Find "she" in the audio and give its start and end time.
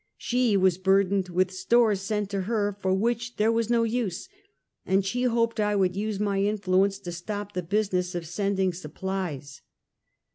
0.17-0.57, 5.05-5.25